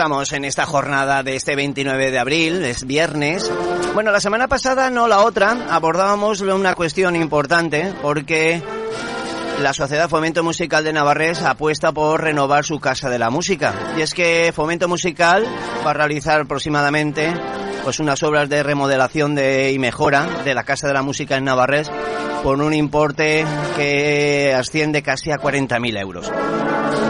[0.04, 3.50] Estamos en esta jornada de este 29 de abril, es viernes.
[3.94, 8.62] Bueno, la semana pasada, no la otra, abordábamos una cuestión importante porque
[9.62, 13.74] la Sociedad Fomento Musical de Navarrés apuesta por renovar su Casa de la Música.
[13.98, 15.46] Y es que Fomento Musical
[15.88, 17.34] va a realizar aproximadamente
[17.86, 21.46] pues unas obras de remodelación de, y mejora de la Casa de la Música en
[21.46, 21.90] Navarrés
[22.44, 23.46] por un importe
[23.78, 26.30] que asciende casi a 40.000 euros.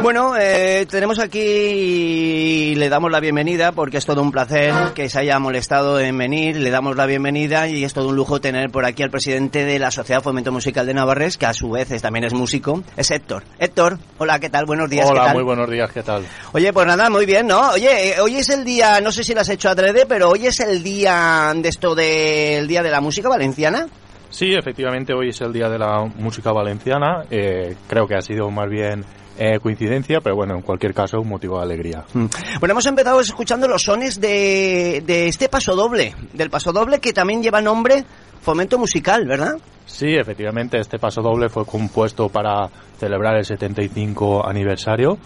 [0.03, 5.07] Bueno, eh, tenemos aquí y le damos la bienvenida porque es todo un placer que
[5.07, 6.57] se haya molestado en venir.
[6.57, 9.79] Le damos la bienvenida y es todo un lujo tener por aquí al presidente de
[9.79, 13.45] la Sociedad Fomento Musical de Navarres, que a su vez también es músico, es Héctor.
[13.57, 14.65] Héctor, hola, ¿qué tal?
[14.65, 15.09] Buenos días.
[15.09, 15.35] Hola, ¿qué tal?
[15.35, 16.25] muy buenos días, ¿qué tal?
[16.51, 17.71] Oye, pues nada, muy bien, ¿no?
[17.71, 20.47] Oye, eh, hoy es el día, no sé si lo has hecho adrede, pero hoy
[20.47, 23.87] es el día de esto del Día de la Música Valenciana.
[24.29, 27.23] Sí, efectivamente, hoy es el Día de la Música Valenciana.
[27.31, 29.05] Eh, creo que ha sido más bien
[29.38, 32.05] eh, coincidencia, pero bueno, en cualquier caso, un motivo de alegría.
[32.13, 37.13] Bueno, hemos empezado escuchando los sones de, de este paso doble, del paso doble que
[37.13, 38.05] también lleva nombre
[38.41, 39.55] Fomento Musical, ¿verdad?
[39.85, 45.17] Sí, efectivamente, este paso doble fue compuesto para celebrar el 75 aniversario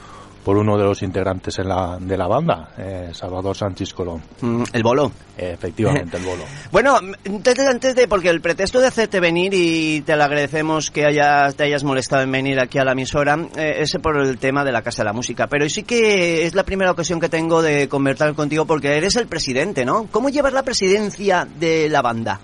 [0.47, 4.21] por uno de los integrantes en la, de la banda, eh, Salvador Sánchez Colón.
[4.39, 5.11] Mm, el bolo.
[5.37, 6.45] efectivamente, el bolo.
[6.71, 10.89] Bueno, antes de, antes de, porque el pretexto de hacerte venir y te lo agradecemos
[10.89, 14.37] que hayas, te hayas molestado en venir aquí a la emisora, eh, es por el
[14.37, 15.47] tema de la Casa de la Música.
[15.47, 19.27] Pero sí que es la primera ocasión que tengo de conversar contigo porque eres el
[19.27, 20.07] presidente, ¿no?
[20.09, 22.39] ¿Cómo llevas la presidencia de la banda?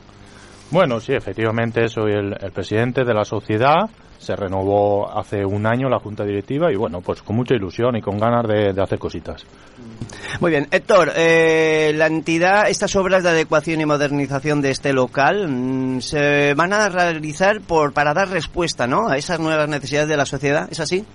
[0.72, 3.90] Bueno, sí, efectivamente soy el, el presidente de la sociedad
[4.24, 8.02] se renovó hace un año la junta directiva y bueno, pues con mucha ilusión y
[8.02, 9.46] con ganas de, de hacer cositas.
[10.40, 15.48] Muy bien, Héctor, eh, la entidad, estas obras de adecuación y modernización de este local
[15.48, 19.10] mm, se van a realizar por para dar respuesta, ¿no?
[19.10, 21.06] A esas nuevas necesidades de la sociedad, ¿es así?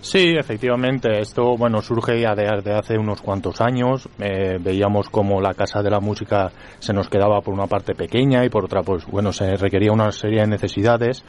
[0.00, 1.20] Sí, efectivamente.
[1.20, 4.08] Esto, bueno, surge ya de, de hace unos cuantos años.
[4.20, 8.44] Eh, veíamos como la Casa de la Música se nos quedaba por una parte pequeña
[8.44, 11.24] y por otra, pues, bueno, se requería una serie de necesidades.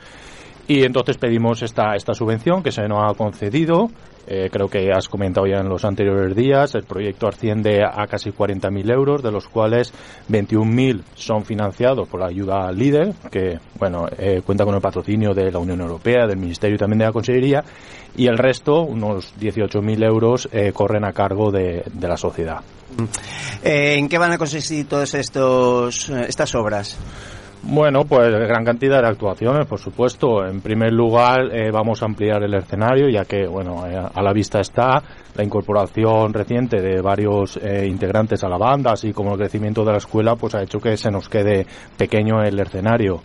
[0.68, 3.90] Y entonces pedimos esta, esta subvención que se nos ha concedido.
[4.30, 6.76] Eh, creo que has comentado ya en los anteriores días.
[6.76, 9.94] El proyecto asciende a casi 40.000 euros, de los cuales
[10.30, 15.50] 21.000 son financiados por la ayuda líder, que bueno eh, cuenta con el patrocinio de
[15.50, 17.64] la Unión Europea, del Ministerio y también de la Consellería.
[18.18, 22.60] Y el resto, unos 18.000 euros, eh, corren a cargo de, de la sociedad.
[23.64, 26.98] Eh, ¿En qué van a consistir todas estos, estas obras?
[27.70, 30.46] Bueno, pues gran cantidad de actuaciones, por supuesto.
[30.46, 34.32] En primer lugar, eh, vamos a ampliar el escenario, ya que, bueno, eh, a la
[34.32, 35.04] vista está
[35.36, 39.92] la incorporación reciente de varios eh, integrantes a la banda, así como el crecimiento de
[39.92, 41.68] la escuela, pues ha hecho que se nos quede
[41.98, 43.22] pequeño el escenario.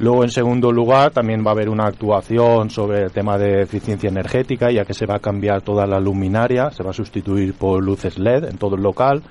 [0.00, 4.08] Luego, en segundo lugar, también va a haber una actuación sobre el tema de eficiencia
[4.08, 7.80] energética, ya que se va a cambiar toda la luminaria, se va a sustituir por
[7.80, 9.22] luces LED en todo el local.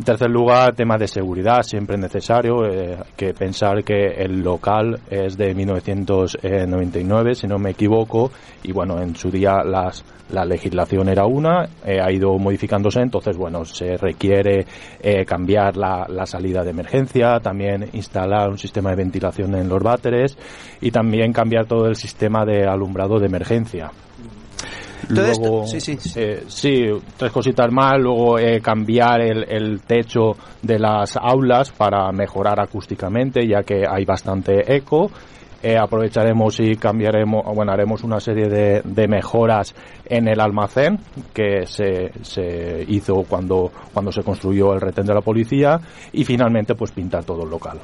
[0.00, 5.36] En tercer lugar, tema de seguridad, siempre necesario, eh, que pensar que el local es
[5.36, 8.30] de 1999, si no me equivoco,
[8.62, 13.36] y bueno, en su día las, la legislación era una, eh, ha ido modificándose, entonces
[13.36, 14.64] bueno, se requiere
[15.02, 19.82] eh, cambiar la, la, salida de emergencia, también instalar un sistema de ventilación en los
[19.82, 20.34] váteres
[20.80, 23.90] y también cambiar todo el sistema de alumbrado de emergencia.
[25.08, 26.86] Luego, sí, sí, eh, sí,
[27.16, 27.98] tres cositas más.
[27.98, 30.32] Luego eh, cambiar el, el, techo
[30.62, 35.10] de las aulas para mejorar acústicamente, ya que hay bastante eco.
[35.62, 39.74] Eh, aprovecharemos y cambiaremos, bueno, haremos una serie de, de mejoras
[40.06, 40.98] en el almacén
[41.34, 45.78] que se, se hizo cuando, cuando se construyó el retén de la policía
[46.12, 47.78] y finalmente pues pintar todo el local.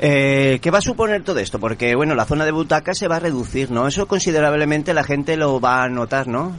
[0.00, 1.58] Eh, ¿Qué va a suponer todo esto?
[1.58, 3.86] Porque, bueno, la zona de butacas se va a reducir, ¿no?
[3.86, 6.52] Eso considerablemente la gente lo va a notar, ¿no?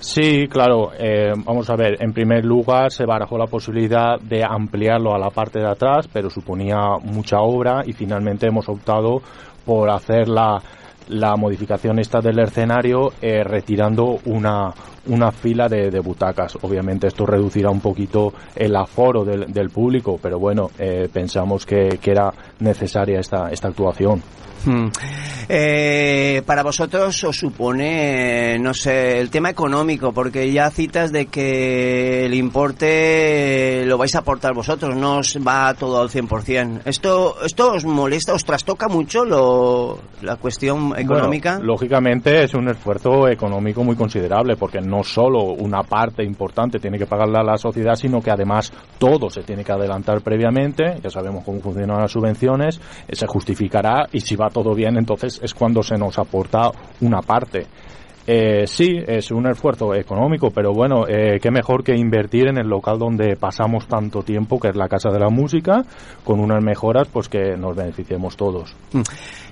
[0.00, 0.92] Sí, claro.
[0.96, 5.30] Eh, vamos a ver, en primer lugar se barajó la posibilidad de ampliarlo a la
[5.30, 9.22] parte de atrás, pero suponía mucha obra y finalmente hemos optado
[9.66, 10.62] por hacer la,
[11.08, 14.72] la modificación esta del escenario eh, retirando una,
[15.06, 16.56] una fila de, de, butacas.
[16.62, 21.98] Obviamente esto reducirá un poquito el aforo del, del público, pero bueno, eh, pensamos que,
[22.00, 24.22] que, era necesaria esta, esta actuación.
[24.64, 24.88] Hmm.
[25.48, 32.26] Eh, para vosotros os supone, no sé, el tema económico, porque ya citas de que
[32.26, 36.82] el importe lo vais a aportar vosotros, no os va todo al 100%.
[36.84, 41.52] ¿Esto, esto os molesta, os trastoca mucho lo, la cuestión económica?
[41.56, 46.98] Bueno, lógicamente es un esfuerzo económico muy considerable, porque no solo una parte importante tiene
[46.98, 51.08] que pagarla a la sociedad, sino que además todo se tiene que adelantar previamente, ya
[51.08, 55.82] sabemos cómo funcionan las subvenciones, se justificará y si va todo bien, entonces es cuando
[55.82, 57.66] se nos aporta una parte.
[58.30, 62.68] Eh, sí, es un esfuerzo económico, pero bueno, eh, qué mejor que invertir en el
[62.68, 65.82] local donde pasamos tanto tiempo, que es la Casa de la Música,
[66.24, 68.76] con unas mejoras pues que nos beneficiemos todos.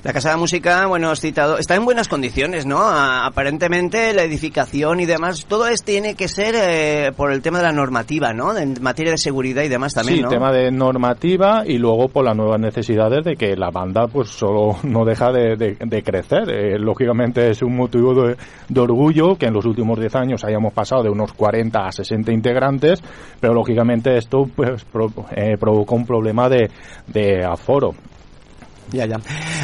[0.04, 2.80] La Casa de la Música, bueno, has citado, está en buenas condiciones, ¿no?
[2.82, 7.64] aparentemente la edificación y demás, todo esto tiene que ser eh, por el tema de
[7.64, 8.56] la normativa, ¿no?
[8.58, 10.28] En materia de seguridad y demás también, sí, ¿no?
[10.28, 14.76] tema de normativa y luego por las nuevas necesidades de que la banda pues solo
[14.82, 16.50] no deja de, de, de crecer.
[16.50, 18.36] Eh, lógicamente es un motivo de,
[18.68, 22.32] de orgullo que en los últimos 10 años hayamos pasado de unos 40 a 60
[22.32, 23.02] integrantes,
[23.40, 26.70] pero lógicamente esto pues pro, eh, provocó un problema de,
[27.06, 27.94] de aforo.
[28.92, 29.16] Ya, ya.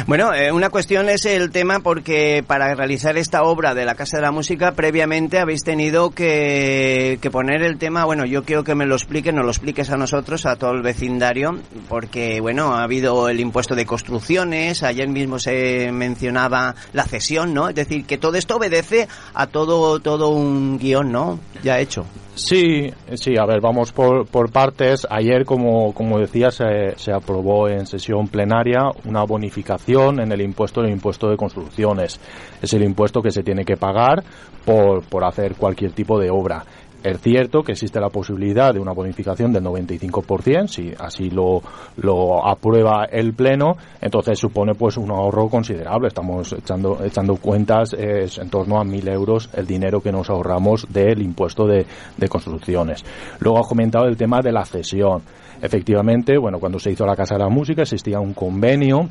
[0.05, 4.17] Bueno, eh, una cuestión es el tema porque para realizar esta obra de la Casa
[4.17, 8.75] de la Música previamente habéis tenido que, que poner el tema, bueno, yo quiero que
[8.75, 12.83] me lo expliques, nos lo expliques a nosotros, a todo el vecindario, porque, bueno, ha
[12.83, 17.69] habido el impuesto de construcciones, ayer mismo se mencionaba la cesión, ¿no?
[17.69, 21.39] Es decir, que todo esto obedece a todo, todo un guion, ¿no?
[21.63, 22.05] Ya hecho.
[22.35, 25.05] Sí, sí, a ver, vamos por, por partes.
[25.09, 30.81] Ayer, como, como decía, se, se, aprobó en sesión plenaria una bonificación en el impuesto
[30.81, 32.19] del impuesto de construcciones.
[32.61, 34.23] Es el impuesto que se tiene que pagar
[34.65, 36.65] por, por hacer cualquier tipo de obra.
[37.03, 41.61] Es cierto que existe la posibilidad de una bonificación del 95%, si así lo,
[41.97, 46.07] lo aprueba el Pleno, entonces supone pues un ahorro considerable.
[46.07, 50.87] Estamos echando, echando cuentas, es en torno a 1.000 euros el dinero que nos ahorramos
[50.93, 51.85] del impuesto de,
[52.15, 53.03] de construcciones.
[53.41, 55.23] Luego ha comentado el tema de la cesión.
[55.61, 59.09] Efectivamente, bueno, cuando se hizo la Casa de la Música existía un convenio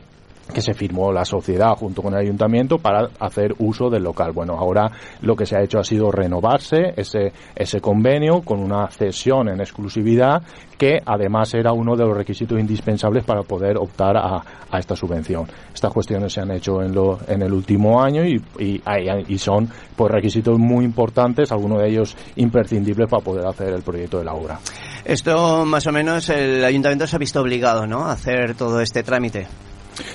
[0.53, 4.33] que se firmó la sociedad junto con el ayuntamiento para hacer uso del local.
[4.33, 4.91] Bueno, ahora
[5.21, 9.61] lo que se ha hecho ha sido renovarse ese, ese convenio con una cesión en
[9.61, 10.43] exclusividad
[10.77, 15.47] que además era uno de los requisitos indispensables para poder optar a, a esta subvención.
[15.73, 18.83] Estas cuestiones se han hecho en, lo, en el último año y, y,
[19.29, 24.19] y son pues, requisitos muy importantes, algunos de ellos imprescindibles para poder hacer el proyecto
[24.19, 24.59] de la obra.
[25.05, 28.05] Esto más o menos el ayuntamiento se ha visto obligado ¿no?
[28.05, 29.47] a hacer todo este trámite.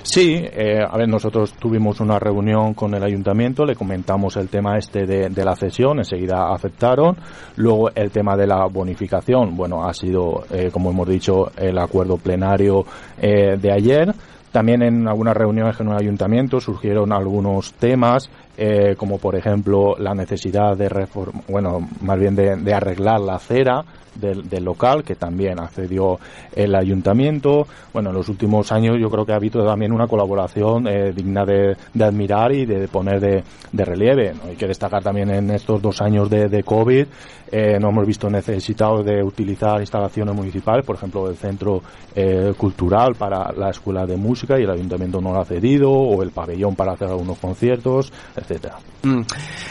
[0.04, 4.78] Sí, eh, a ver, nosotros tuvimos una reunión con el ayuntamiento, le comentamos el tema
[4.78, 7.16] este de, la cesión, enseguida aceptaron.
[7.58, 12.18] Luego el tema de la bonificación, bueno, ha sido, eh, como hemos dicho, el acuerdo
[12.18, 12.86] plenario
[13.22, 14.14] eh, de ayer.
[14.52, 20.14] También en algunas reuniones con el ayuntamiento surgieron algunos temas, eh, como por ejemplo la
[20.14, 23.84] necesidad de reform bueno, más bien de, arreglar la acera
[24.16, 26.20] del, del, local, que también accedió
[26.56, 27.68] el ayuntamiento.
[27.94, 31.46] Bueno, en los últimos años yo creo que ha habido también una colaboración eh, digna
[31.46, 34.34] de, admirar y de, poner de, de relieve.
[34.34, 34.50] ¿no?
[34.50, 37.06] Hay que destacar también en estos dos años de, de COVID,
[37.50, 41.82] eh, no hemos visto necesitados de utilizar instalaciones municipales, por ejemplo, el centro
[42.14, 46.22] eh, cultural para la escuela de música y el ayuntamiento no lo ha cedido, o
[46.24, 48.12] el pabellón para hacer algunos conciertos,
[49.04, 49.22] Mm.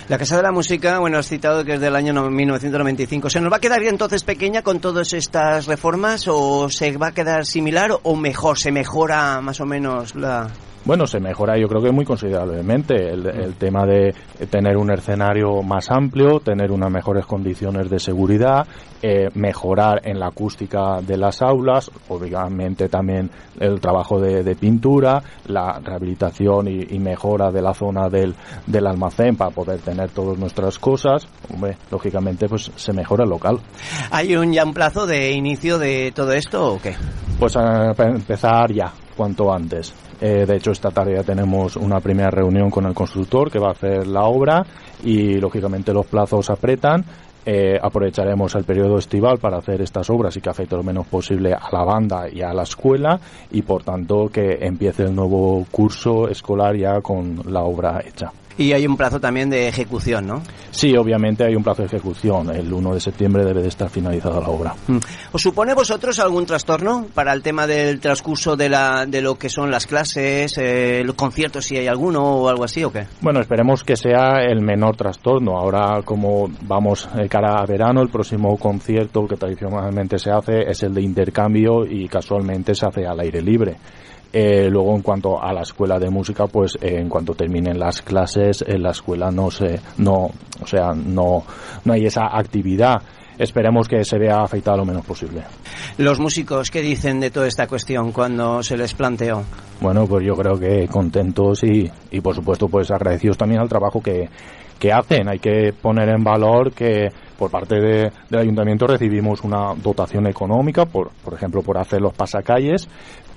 [0.09, 3.30] La Casa de la Música, bueno, has citado que es del año 1995.
[3.30, 7.12] ¿Se nos va a quedar entonces pequeña con todas estas reformas o se va a
[7.12, 10.50] quedar similar o mejor, se mejora más o menos la,
[10.87, 14.14] bueno, se mejora yo creo que muy considerablemente el, el, tema de
[14.49, 18.69] tener un escenario más amplio, tener unas mejores condiciones de seguridad,
[19.02, 25.21] eh, mejorar en la acústica de las aulas, obviamente también el trabajo de, de pintura,
[25.49, 30.38] la rehabilitación y, y, mejora de la zona del, del almacén para poder tener todas
[30.38, 31.26] nuestras cosas.
[31.52, 33.59] Hombre, lógicamente pues se mejora el local.
[34.12, 36.95] ¿Hay un ya un plazo de inicio de todo esto o qué?
[37.40, 39.94] Pues a empezar ya, cuanto antes.
[40.20, 43.68] Eh, de hecho, esta tarde ya tenemos una primera reunión con el constructor que va
[43.68, 44.64] a hacer la obra
[45.02, 47.04] y, lógicamente, los plazos apretan.
[47.49, 51.54] Eh, aprovecharemos el periodo estival para hacer estas obras y que afecte lo menos posible
[51.54, 53.20] a la banda y a la escuela
[53.52, 58.32] y, por tanto, que empiece el nuevo curso escolar ya con la obra hecha.
[58.59, 60.43] Y hay un plazo también de ejecución, ¿no?
[60.71, 62.55] Sí, obviamente hay un plazo de ejecución.
[62.55, 64.75] El 1 de septiembre debe de estar finalizada la obra.
[65.33, 69.49] ¿Os supone vosotros algún trastorno para el tema del transcurso de, la, de lo que
[69.49, 73.07] son las clases, eh, los conciertos, si hay alguno o algo así o qué?
[73.21, 75.57] Bueno, esperemos que sea el menor trastorno.
[75.59, 80.83] Ahora, como vamos eh, cara a verano, el próximo concierto que tradicionalmente se hace es
[80.83, 83.77] el de intercambio y casualmente se hace al aire libre.
[84.33, 88.02] Eh, luego, en cuanto a la escuela de música, pues eh, en cuanto terminen las
[88.02, 90.30] clases, en la escuela no se, no,
[90.61, 91.45] o sea, no,
[91.85, 93.00] no hay esa actividad.
[93.38, 95.42] Esperemos que se vea afectada lo menos posible.
[95.99, 99.42] ¿Los músicos qué dicen de toda esta cuestión cuando se les planteó?
[99.80, 104.00] Bueno, pues yo creo que contentos y, y por supuesto, pues agradecidos también al trabajo
[104.00, 104.30] que,
[104.78, 105.28] que hacen.
[105.28, 110.87] Hay que poner en valor que por parte de, del ayuntamiento recibimos una dotación económica,
[110.87, 112.88] por, por ejemplo, por hacer los pasacalles,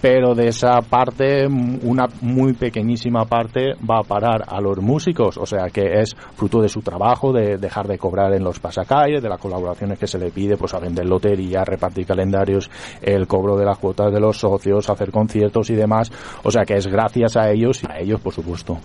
[0.01, 5.45] pero de esa parte, una muy pequeñísima parte va a parar a los músicos, o
[5.45, 9.29] sea que es fruto de su trabajo, de dejar de cobrar en los pasacalles, de
[9.29, 12.69] las colaboraciones que se le pide, pues a vender lotería, repartir calendarios,
[13.01, 16.11] el cobro de las cuotas de los socios, hacer conciertos y demás,
[16.43, 18.77] o sea que es gracias a ellos y a ellos, por supuesto.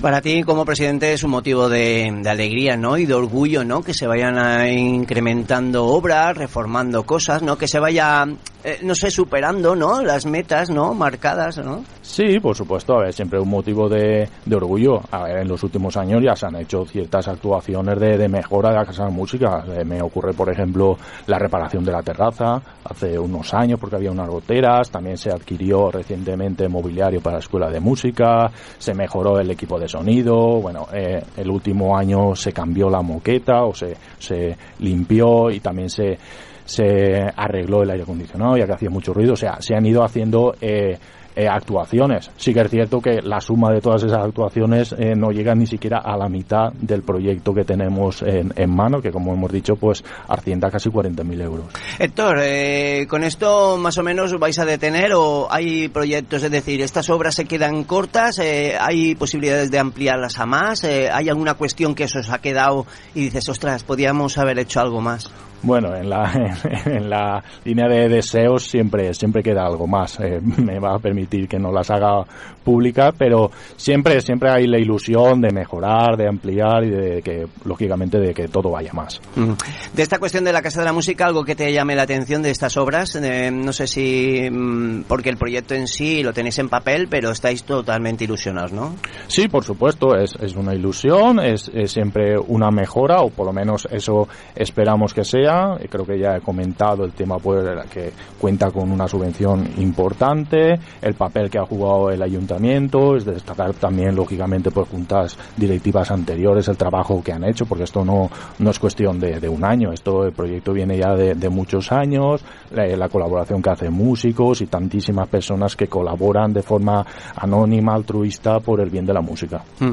[0.00, 2.98] Para ti, como presidente, es un motivo de, de alegría, ¿no?
[2.98, 3.82] Y de orgullo, ¿no?
[3.82, 7.56] Que se vayan a incrementando obras, reformando cosas, ¿no?
[7.56, 8.26] Que se vaya,
[8.66, 10.02] eh, no sé, superando, ¿no?
[10.02, 10.92] Las metas ¿no?
[10.92, 11.84] Marcadas, ¿no?
[12.02, 15.00] Sí, por supuesto, a ver, siempre un motivo de, de orgullo.
[15.12, 18.70] A ver, en los últimos años ya se han hecho ciertas actuaciones de, de mejora
[18.70, 19.64] de la Casa de Música.
[19.68, 24.10] Eh, me ocurre, por ejemplo, la reparación de la terraza hace unos años porque había
[24.10, 24.90] unas goteras.
[24.90, 28.50] También se adquirió recientemente mobiliario para la Escuela de Música.
[28.78, 30.60] Se mejoró el equipo de sonido.
[30.60, 35.88] Bueno, eh, el último año se cambió la moqueta o se, se limpió y también
[35.88, 36.18] se
[36.66, 40.04] se arregló el aire acondicionado ya que hacía mucho ruido, o sea, se han ido
[40.04, 40.98] haciendo eh,
[41.36, 42.30] eh, actuaciones.
[42.38, 45.66] Sí que es cierto que la suma de todas esas actuaciones eh, no llega ni
[45.66, 49.76] siquiera a la mitad del proyecto que tenemos en, en mano, que como hemos dicho,
[49.76, 51.66] pues ascienda casi 40.000 euros.
[51.98, 56.42] Héctor, eh, ¿con esto más o menos vais a detener o hay proyectos?
[56.42, 58.38] Es decir, ¿estas obras se quedan cortas?
[58.38, 60.84] Eh, ¿Hay posibilidades de ampliarlas a más?
[60.84, 64.80] Eh, ¿Hay alguna cuestión que eso os ha quedado y dices, ostras, podíamos haber hecho
[64.80, 65.30] algo más?
[65.66, 66.32] Bueno, en la,
[66.84, 70.20] en la línea de deseos siempre, siempre queda algo más.
[70.20, 72.24] Eh, me va a permitir que no las haga
[72.62, 78.20] públicas, pero siempre, siempre hay la ilusión de mejorar, de ampliar y de que, lógicamente,
[78.20, 79.20] de que todo vaya más.
[79.34, 79.52] Mm.
[79.92, 82.42] De esta cuestión de la Casa de la Música, algo que te llame la atención
[82.42, 86.60] de estas obras, eh, no sé si, mm, porque el proyecto en sí lo tenéis
[86.60, 88.94] en papel, pero estáis totalmente ilusionados, ¿no?
[89.26, 93.52] Sí, por supuesto, es, es una ilusión, es, es siempre una mejora, o por lo
[93.52, 95.55] menos eso esperamos que sea
[95.88, 101.14] Creo que ya he comentado el tema pues, que cuenta con una subvención importante, el
[101.14, 106.68] papel que ha jugado el ayuntamiento, es de destacar también, lógicamente, por juntas directivas anteriores,
[106.68, 109.92] el trabajo que han hecho, porque esto no, no es cuestión de, de un año,
[109.92, 114.60] esto el proyecto viene ya de, de muchos años, la, la, colaboración que hacen músicos
[114.60, 117.04] y tantísimas personas que colaboran de forma
[117.36, 119.62] anónima, altruista, por el bien de la música.
[119.80, 119.92] Mm.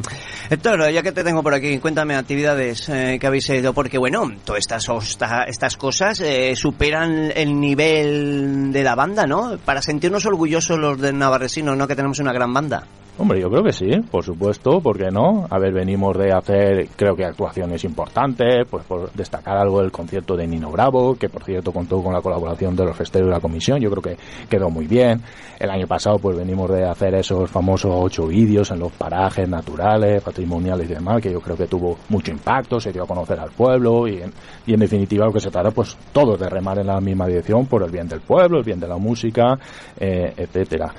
[0.50, 4.30] Héctor, ya que te tengo por aquí, cuéntame actividades eh, que habéis hecho, porque bueno,
[4.44, 4.64] todas
[5.44, 9.58] estas, cosas eh, superan el nivel de la banda, ¿no?
[9.64, 11.88] Para sentirnos orgullosos los del Navarresino, ¿no?
[11.88, 12.84] Que tenemos una gran banda.
[13.16, 15.46] Hombre, yo creo que sí, por supuesto, ¿por qué no?
[15.48, 20.36] A ver, venimos de hacer, creo que actuaciones importantes, pues por destacar algo del concierto
[20.36, 23.40] de Nino Bravo, que por cierto contó con la colaboración de los festeros de la
[23.40, 24.18] comisión, yo creo que
[24.50, 25.22] quedó muy bien.
[25.60, 30.24] El año pasado, pues venimos de hacer esos famosos ocho vídeos en los parajes naturales,
[30.24, 33.52] patrimoniales y demás, que yo creo que tuvo mucho impacto, se dio a conocer al
[33.52, 34.34] pueblo y en,
[34.66, 37.68] y en definitiva lo que se trata, pues todos de remar en la misma dirección
[37.68, 39.60] por el bien del pueblo, el bien de la música,
[40.00, 40.92] eh, etcétera.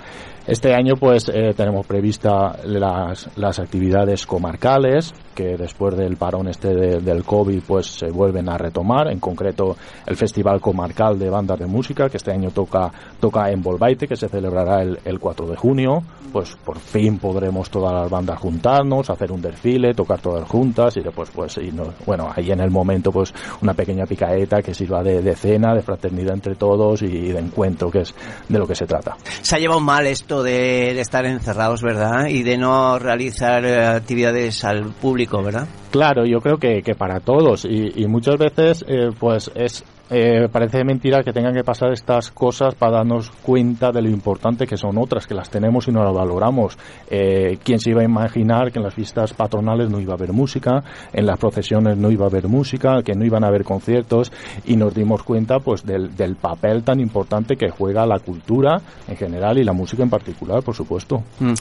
[0.46, 6.68] Este año pues eh, tenemos prevista las, las actividades comarcales que después del parón este
[6.68, 9.74] del COVID pues se vuelven a retomar, en concreto
[10.06, 14.16] el Festival Comarcal de Bandas de Música que este año toca, toca en Volvaite que
[14.16, 19.08] se celebrará el, el 4 de junio, pues por fin podremos todas las bandas juntarnos,
[19.08, 22.70] hacer un desfile, tocar todas juntas y después pues y no, bueno ahí en el
[22.70, 23.32] momento pues
[23.62, 27.90] una pequeña picaeta que sirva de, de cena, de fraternidad entre todos y de encuentro
[27.90, 28.14] que es
[28.48, 29.16] de lo que se trata.
[29.40, 32.26] Se ha llevado mal esto de, estar encerrados, ¿verdad?
[32.28, 35.66] Y de no realizar eh, actividades al público, ¿verdad?
[35.90, 40.84] Claro, yo creo que, que para todos y, muchas veces eh, pues es eh, parece
[40.84, 44.98] mentira que tengan que pasar estas cosas para darnos cuenta de lo importante que son
[44.98, 46.76] otras, que las tenemos y no las valoramos.
[47.10, 50.32] Eh, ¿Quién se iba a imaginar que en las fiestas patronales no iba a haber
[50.32, 54.30] música, en las procesiones no iba a haber música, que no iban a haber conciertos
[54.66, 59.16] y nos dimos cuenta pues del, del papel tan importante que juega la cultura en
[59.16, 61.22] general y la música en particular, por supuesto.
[61.40, 61.54] Mm.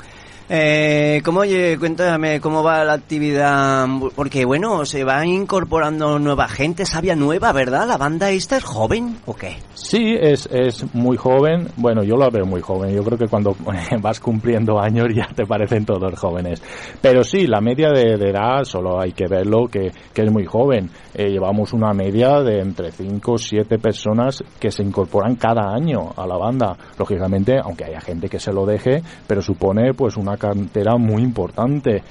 [0.49, 3.87] Eh, ¿Cómo, oye, cuéntame cómo va la actividad?
[4.13, 7.87] Porque, bueno, se va incorporando nueva gente, sabia nueva, ¿verdad?
[7.87, 9.55] ¿La banda esta es joven o qué?
[9.73, 11.69] Sí, es, es muy joven.
[11.77, 12.93] Bueno, yo la veo muy joven.
[12.93, 13.55] Yo creo que cuando
[14.01, 16.61] vas cumpliendo años ya te parecen todos jóvenes.
[17.01, 20.89] Pero sí, la media de, edad, solo hay que verlo, que, que es muy joven.
[21.13, 26.11] Eh, llevamos una media de entre 5 o 7 personas que se incorporan cada año
[26.15, 26.75] a la banda.
[26.97, 32.01] Lógicamente, aunque haya gente que se lo deje, pero supone pues una cantera muy importante.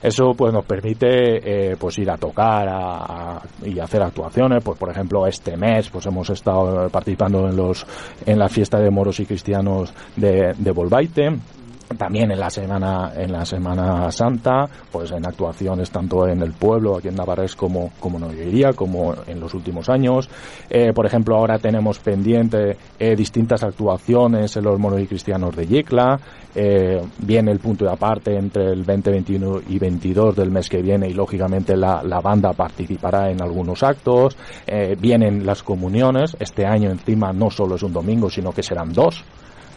[0.00, 4.62] Eso pues nos permite eh, pues ir a tocar y hacer actuaciones.
[4.62, 7.84] Pues por ejemplo este mes pues hemos estado participando en los
[8.24, 11.36] en la fiesta de moros y cristianos de, de Volvaite
[11.96, 16.96] también en la semana en la semana santa pues en actuaciones tanto en el pueblo
[16.96, 20.28] aquí en Navarres como como no diría como en los últimos años.
[20.68, 25.66] Eh, por ejemplo ahora tenemos pendiente eh, distintas actuaciones en los moros y cristianos de
[25.66, 26.20] Yecla.
[26.54, 30.82] Eh, viene el punto de aparte entre el 20 21 y 22 del mes que
[30.82, 34.36] viene y lógicamente la, la banda participará en algunos actos.
[34.66, 36.36] Eh, vienen las comuniones.
[36.40, 39.24] Este año encima no solo es un domingo sino que serán dos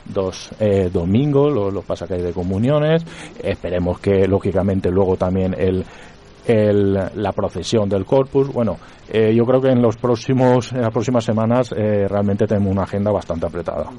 [0.06, 3.04] dos eh, domingos, los, los pasacalles de comuniones.
[3.42, 5.86] Esperemos que, lógicamente, luego también el,
[6.46, 8.50] el, la procesión del corpus.
[8.50, 8.78] Bueno,
[9.10, 12.84] eh, yo creo que en los próximos, en las próximas semanas eh, realmente tenemos una
[12.84, 13.90] agenda bastante apretada.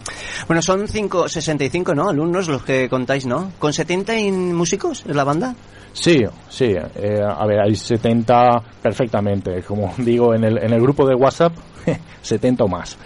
[0.47, 2.09] Bueno, son cinco, 65, ¿no?
[2.09, 3.53] Alumnos los que contáis, ¿no?
[3.59, 4.15] ¿Con 70
[4.55, 5.55] músicos en la banda?
[5.93, 6.75] Sí, sí.
[6.97, 9.63] Eh, a ver, hay 70 perfectamente.
[9.63, 11.53] Como digo, en el, en el grupo de WhatsApp,
[12.23, 12.99] 70 o más.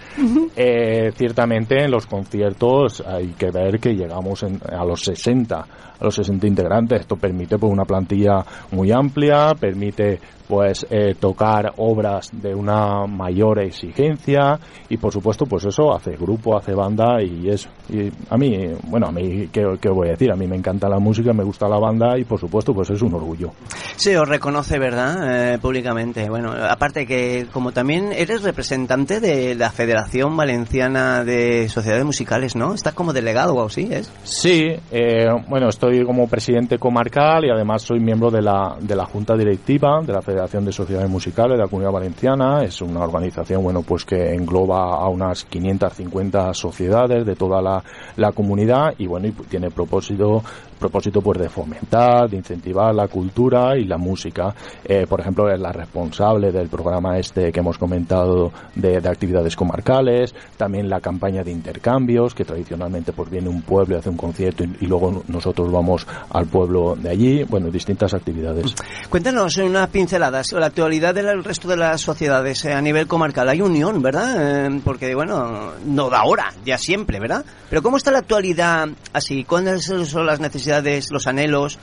[0.55, 5.65] eh, ciertamente en los conciertos hay que ver que llegamos en, a los 60
[5.99, 7.01] a los 60 integrantes.
[7.01, 13.59] Esto permite pues, una plantilla muy amplia, permite pues eh, tocar obras de una mayor
[13.59, 18.57] exigencia y por supuesto pues eso hace grupo, hace banda y es y a mí,
[18.83, 21.43] bueno, a mí ¿qué, qué voy a decir, a mí me encanta la música, me
[21.43, 23.51] gusta la banda y por supuesto pues es un orgullo.
[23.97, 25.53] Sí, os reconoce, ¿verdad?
[25.53, 26.29] Eh, públicamente.
[26.29, 32.73] Bueno, aparte que como también eres representante de la Federación Valenciana de Sociedades Musicales, ¿no?
[32.73, 34.11] Estás como delegado o así, ¿es?
[34.23, 39.05] Sí, eh, bueno, estoy como presidente comarcal y además soy miembro de la, de la
[39.05, 42.61] Junta Directiva de la Federación de Sociedades Musicales de la Comunidad Valenciana.
[42.63, 47.81] Es una organización, bueno, pues que engloba a unas 550 sociedades de toda la,
[48.17, 50.43] la comunidad y bueno, y tiene propósito
[50.77, 54.53] propósito pues de fomentar, de incentivar la cultura y la música.
[54.83, 59.55] Eh, por ejemplo, es la responsable del programa este que hemos comentado de, de, actividades
[59.55, 64.17] comarcales, también la campaña de intercambios, que tradicionalmente pues viene un pueblo y hace un
[64.17, 68.75] concierto y, y luego nosotros vamos al pueblo de allí, bueno, distintas actividades.
[69.09, 73.49] Cuéntanos en unas pinceladas la actualidad del resto de las sociedades eh, a nivel comarcal.
[73.49, 74.67] Hay unión, ¿verdad?
[74.67, 77.45] Eh, porque, bueno, no da ahora, ya siempre, ¿verdad?
[77.69, 79.43] Pero ¿cómo está la actualidad así?
[79.43, 80.66] ¿Cuáles son las necesidades,
[81.11, 81.79] los anhelos?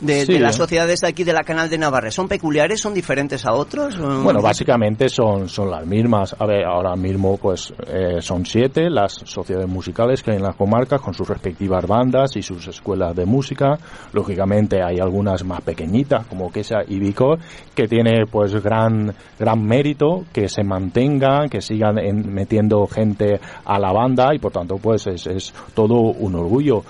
[0.00, 0.32] De, Sí.
[0.34, 2.10] de, las sociedades de aquí de la Canal de Navarra?
[2.10, 2.80] ¿Son peculiares?
[2.80, 3.96] ¿Son diferentes a otros?
[3.96, 6.34] Bueno, básicamente son, son las mismas.
[6.38, 10.56] A ver, ahora mismo pues eh, son siete las sociedades musicales que hay en las
[10.56, 13.78] comarcas con sus respectivas bandas y sus escuelas de música.
[14.12, 17.36] Lógicamente hay algunas más pequeñitas como Quesa y Vico
[17.74, 23.78] que tiene pues gran, gran mérito que se mantengan, que sigan en, metiendo gente a
[23.78, 26.82] la banda y por tanto pues es, es todo un orgullo.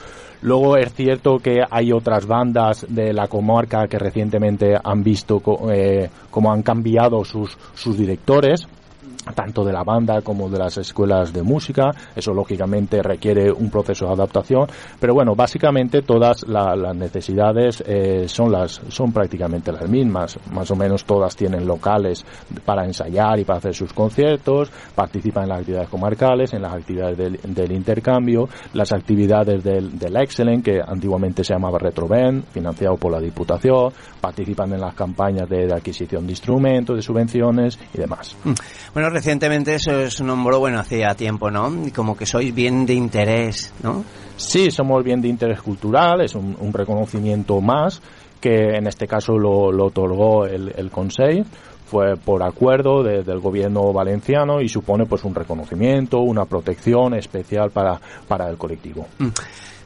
[0.44, 5.40] Luego es cierto que hay otras bandas de la comarca que recientemente han visto
[5.72, 8.68] eh, cómo han cambiado sus, sus directores
[9.34, 11.90] tanto de la banda como de las escuelas de música.
[12.14, 14.66] Eso lógicamente requiere un proceso de adaptación,
[15.00, 20.38] pero bueno, básicamente todas las necesidades eh, son las son prácticamente las mismas.
[20.52, 22.24] Más o menos todas tienen locales
[22.64, 27.16] para ensayar y para hacer sus conciertos, participan en las actividades comarcales, en las actividades
[27.16, 33.20] del, intercambio, las actividades del, del Excellent, que antiguamente se llamaba Retroven, financiado por la
[33.20, 38.36] Diputación, participan en las campañas de, adquisición de instrumentos, de subvenciones y demás.
[38.44, 38.52] Mm.
[38.92, 41.72] Bueno, recientemente se os nombró, bueno, hacía tiempo, ¿no?
[41.94, 44.04] Como que sois bien de interés, ¿no?
[44.36, 48.02] Sí, somos bien de interés cultural, es un, reconocimiento más
[48.40, 51.44] que en este caso lo, otorgó el, el Consejo
[51.86, 58.00] fue por acuerdo del gobierno valenciano y supone pues un reconocimiento, una protección especial para,
[58.26, 59.06] para el colectivo.
[59.18, 59.28] Mm.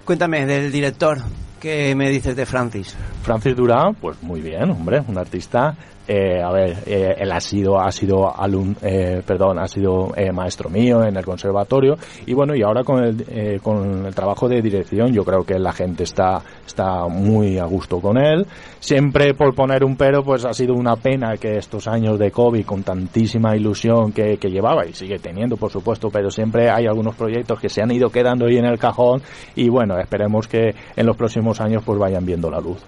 [0.05, 1.19] Cuéntame del director,
[1.61, 2.97] ¿qué me dices de Francis?
[3.23, 5.77] Francis Durán, pues muy bien, hombre, un artista
[6.09, 10.33] eh, a ver, eh, él ha sido, ha sido alum, eh, perdón, ha sido eh,
[10.33, 14.49] maestro mío en el conservatorio y bueno, y ahora con el, eh, con el trabajo
[14.49, 18.47] de dirección yo creo que la gente está, está muy a gusto con él.
[18.81, 22.65] Siempre por poner un pero, pues ha sido una pena que estos años de COVID
[22.65, 27.17] con tantísima ilusión que, que llevaba y sigue teniendo, por supuesto, pero siempre hay algunos
[27.17, 29.21] proyectos que se han ido quedando ahí en el cajón
[29.57, 32.79] y bueno, esperemos que en los próximos años pues vayan viendo la luz.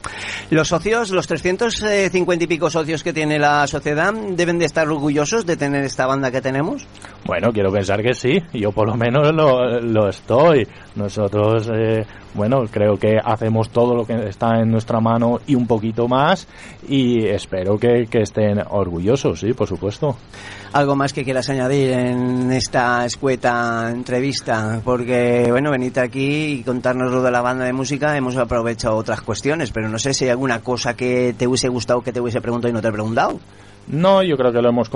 [0.50, 5.46] Los socios, los 350 y pico socios que tiene la sociedad deben de estar orgullosos
[5.46, 6.86] de tener esta banda que tenemos?
[7.24, 8.42] Bueno, quiero pensar que sí.
[8.52, 10.66] Yo por lo menos lo, lo estoy.
[10.96, 15.66] Nosotros, eh, bueno, creo que hacemos todo lo que está en nuestra mano y un
[15.66, 16.48] poquito más
[16.88, 20.16] y espero que, que estén orgullosos, sí, por supuesto.
[20.72, 24.80] ¿Algo más que quieras añadir en esta escueta entrevista?
[24.84, 29.20] Porque, bueno, venir aquí y contarnos lo de la banda de música, hemos aprovechado otras
[29.20, 32.40] cuestiones, pero no sé si hay alguna cosa que te hubiese gustado que te hubiese
[32.40, 32.99] preguntado y no te he preguntado.
[33.92, 34.88] No, yo creo que lo hemos,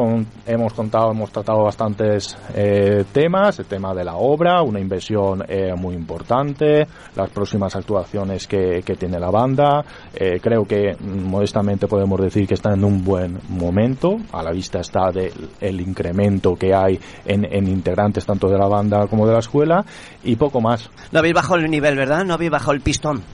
[0.47, 5.75] hemos contado, hemos tratado bastantes eh, temas, el tema de la obra, una inversión eh,
[5.77, 6.87] muy importante,
[7.17, 12.55] las próximas actuaciones que, tiene la banda, eh, creo que mm, modestamente podemos decir que
[12.55, 17.45] está en un buen momento, a la vista está de, el incremento que hay en,
[17.53, 19.85] en integrantes tanto de la banda como de la escuela
[20.23, 20.89] y poco más.
[21.11, 22.25] No habéis bajado el nivel, ¿verdad?
[22.25, 23.25] No habéis bajado el pistón.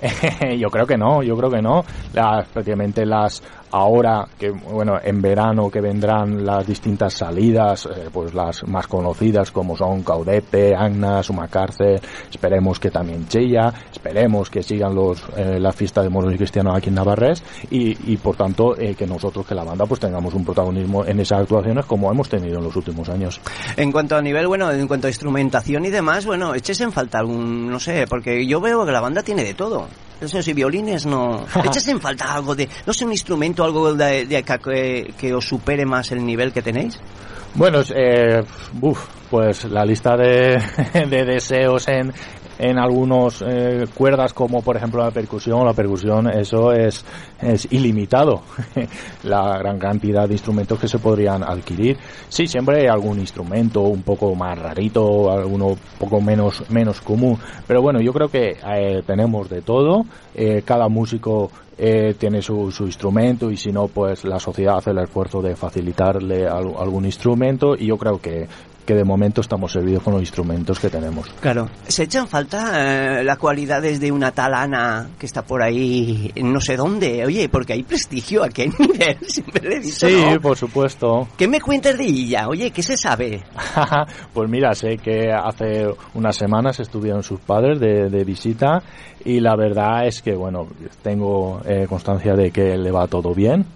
[0.58, 1.84] yo creo que no, yo creo que no.
[2.12, 3.42] Las, prácticamente las
[3.76, 9.50] ahora que bueno en verano que vendrán las distintas salidas eh, pues las más conocidas
[9.50, 15.72] como son Caudete, Agna, Sumacárcel esperemos que también Chilla esperemos que sigan los eh, la
[15.72, 19.46] fiesta de moros y cristianos aquí en Navarres y, y por tanto eh, que nosotros
[19.46, 22.76] que la banda pues tengamos un protagonismo en esas actuaciones como hemos tenido en los
[22.76, 23.40] últimos años.
[23.76, 27.18] En cuanto a nivel bueno en cuanto a instrumentación y demás bueno eches en falta
[27.18, 29.86] algún no sé porque yo veo que la banda tiene de todo
[30.20, 31.46] eso sí, violines no.
[31.64, 35.84] ¿Echas en falta algo de, no sé, un instrumento, algo de, que, que, os supere
[35.84, 36.98] más el nivel que tenéis?
[37.54, 38.42] Bueno, eh,
[39.30, 40.62] pues la lista de,
[41.08, 42.12] de deseos en,
[42.58, 45.64] en algunos eh, cuerdas como por ejemplo la percusión.
[45.64, 47.04] La percusión eso es
[47.40, 48.42] es ilimitado.
[49.24, 51.96] La gran cantidad de instrumentos que se podrían adquirir.
[52.28, 57.38] Sí siempre hay algún instrumento un poco más rarito alguno poco menos menos común.
[57.66, 60.04] Pero bueno yo creo que eh, tenemos de todo.
[60.34, 64.92] Eh, cada músico eh, tiene su, su, instrumento y si no, pues la sociedad hace
[64.92, 67.76] el esfuerzo de facilitarle algún instrumento.
[67.76, 68.46] Y yo creo que
[68.86, 71.28] que de momento estamos servidos con los instrumentos que tenemos.
[71.40, 71.68] Claro.
[71.86, 76.76] ¿Se echan falta eh, las cualidades de una talana que está por ahí, no sé
[76.76, 77.26] dónde?
[77.26, 81.28] Oye, porque hay prestigio, aquí hay nivel, siempre le he dicho, Sí, por supuesto.
[81.36, 82.48] ¿Qué me cuentas de ella?
[82.48, 83.42] Oye, ¿qué se sabe?
[84.32, 88.82] pues mira, sé que hace unas semanas estuvieron sus padres de, de visita
[89.24, 90.68] y la verdad es que, bueno,
[91.02, 93.66] tengo eh, constancia de que le va todo bien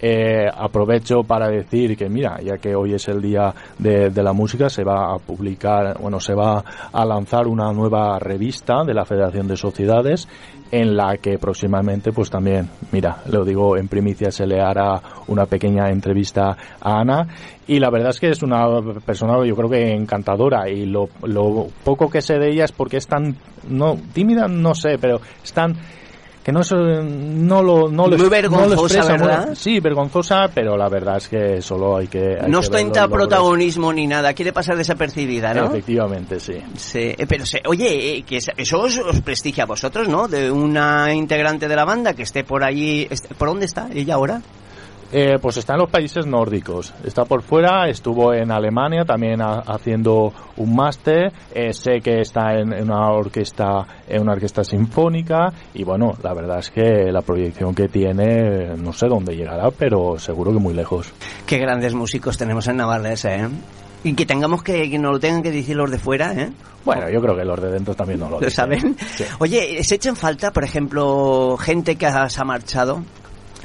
[0.00, 4.68] eh, aprovecho para decir que mira, ya que hoy es el día de, la música,
[4.68, 9.48] se va a publicar, bueno, se va a lanzar una nueva revista de la Federación
[9.48, 10.28] de Sociedades
[10.70, 15.46] en la que próximamente pues también, mira, lo digo en primicia, se le hará una
[15.46, 17.26] pequeña entrevista a Ana.
[17.66, 18.66] Y la verdad es que es una
[19.04, 22.98] persona yo creo que encantadora y lo, lo poco que sé de ella es porque
[22.98, 23.36] es tan,
[23.68, 25.74] no, tímida no sé, pero es tan
[26.48, 29.54] que no, no lo no Muy vergonzosa, ¿verdad?
[29.54, 32.38] sí, vergonzosa, pero la verdad es que solo hay que...
[32.48, 35.66] no ostenta protagonismo ni nada, quiere pasar desapercibida, ¿no?
[35.66, 36.54] Efectivamente, sí.
[36.74, 40.26] sí eh, pero, oye, eh, que eso os, prestigia a vosotros, ¿no?
[40.26, 43.06] De una integrante de la banda que esté por allí...
[43.36, 44.40] ¿Por dónde está ella ahora?
[45.10, 46.92] Eh, pues está en los países nórdicos.
[47.02, 51.32] Está por fuera, estuvo en Alemania también haciendo un máster.
[51.54, 56.58] Eh, sé que está en, una orquesta, en una orquesta sinfónica y bueno, la verdad
[56.58, 61.12] es que la proyección que tiene, no sé dónde llegará, pero seguro que muy lejos.
[61.46, 63.48] Qué grandes músicos tenemos en Navarra ese, ¿eh?
[64.04, 66.52] Y que tengamos que, que nos lo tengan que decir los de fuera, ¿eh?
[66.84, 68.96] Bueno, yo creo que los de dentro también no lo, ¿Lo saben.
[69.40, 73.02] Oye, ¿se echan falta, por ejemplo, gente que se ha marchado?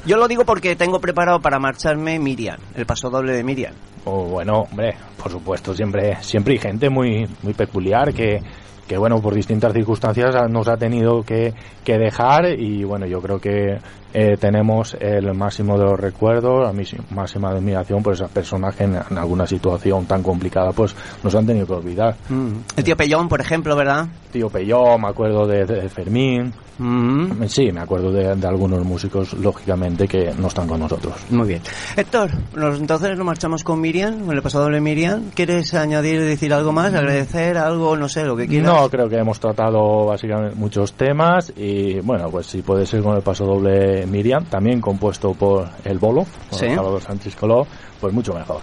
[0.06, 3.72] Yo lo digo porque tengo preparado para marcharme Miriam, el paso doble de Miriam.
[4.04, 8.38] Oh, bueno, hombre, por supuesto, siempre, siempre hay gente muy, muy peculiar que,
[8.86, 13.38] que bueno, por distintas circunstancias nos ha tenido que, que dejar y bueno, yo creo
[13.38, 13.78] que
[14.12, 18.96] eh, tenemos el máximo de los recuerdos, la máxima admiración por esas personas que en,
[18.96, 22.14] alguna situación tan complicada pues nos han tenido que olvidar.
[22.28, 22.52] Mm.
[22.76, 24.06] El tío Pellón, por ejemplo, ¿verdad?
[24.30, 26.52] Tío Pellón, me acuerdo de, Fermín.
[26.78, 27.44] Mm.
[27.46, 31.14] Sí, me acuerdo de, algunos músicos, lógicamente, que no están con nosotros.
[31.30, 31.62] Muy bien.
[31.96, 35.30] Héctor, entonces nos marchamos con Miriam, con el pasado de Miriam.
[35.34, 36.96] ¿Quieres añadir, decir algo más, mm.
[36.96, 38.72] agradecer algo, no sé, lo que quieras?
[38.72, 43.16] No, creo que hemos tratado básicamente muchos temas y bueno, pues si puede ser con
[43.16, 47.66] el paso doble Miriam, también compuesto por El Bolo, por Salvador Sánchez Coló,
[48.00, 48.60] pues mucho mejor.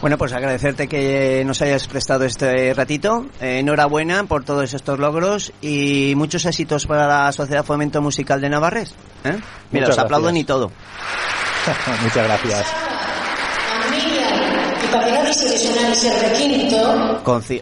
[0.00, 3.26] Bueno, pues agradecerte que nos hayas prestado este ratito.
[3.40, 8.48] Eh, enhorabuena por todos estos logros y muchos éxitos para la Sociedad Fomento Musical de
[8.50, 8.96] Navarres.
[9.22, 9.38] ¿eh?
[9.70, 10.72] Mira, os aplauden y todo.
[12.02, 12.66] Muchas gracias.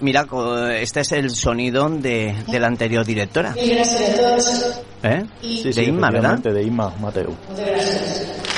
[0.00, 0.26] mira,
[0.80, 3.54] este es el sonido de, de la anterior directora.
[5.02, 5.26] ¿Eh?
[5.42, 6.38] de Inma, ¿verdad?
[6.38, 7.36] De Inma Mateo.
[7.54, 8.51] de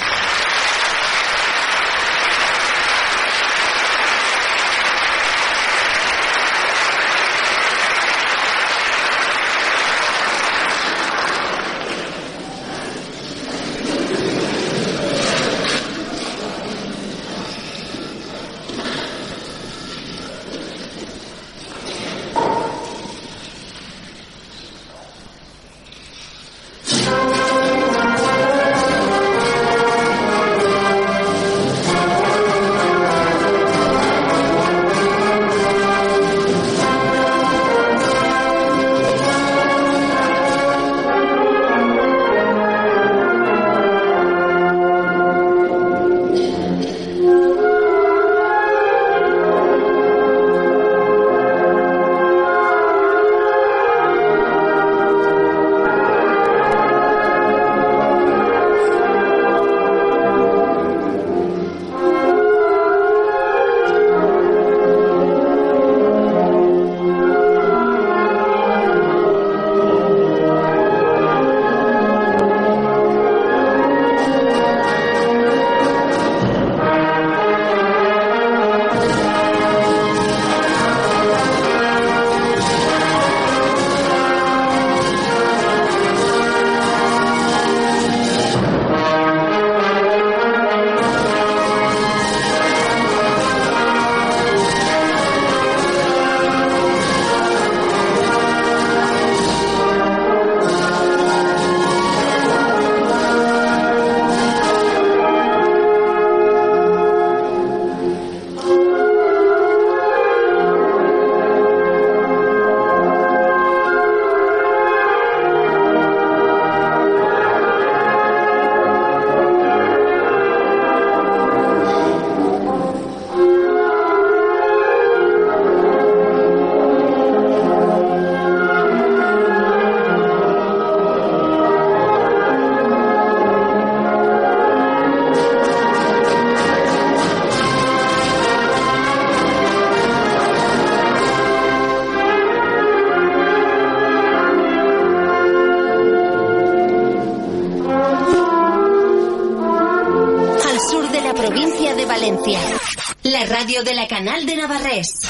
[154.55, 155.25] de Navarrés.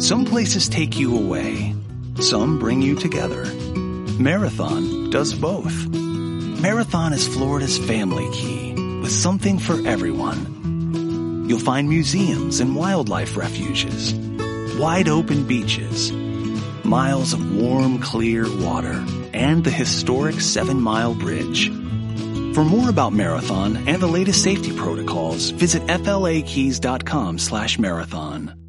[0.00, 1.74] Some places take you away.
[2.20, 3.44] Some bring you together.
[4.18, 5.88] Marathon does both.
[5.88, 11.46] Marathon is Florida's family key with something for everyone.
[11.48, 14.14] You'll find museums and wildlife refuges,
[14.78, 16.12] wide open beaches,
[16.84, 21.79] miles of warm, clear water, and the historic Seven Mile Bridge.
[22.54, 28.59] For more about Marathon and the latest safety protocols, visit flakeys.com slash marathon.